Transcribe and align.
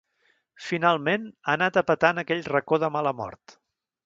Finalment, 0.67 1.27
ha 1.47 1.57
anat 1.57 1.79
a 1.83 1.85
petar 1.91 2.13
en 2.17 2.23
aquell 2.23 2.43
racó 2.55 2.81
de 2.87 2.91
mala 2.97 3.15
mort. 3.23 3.59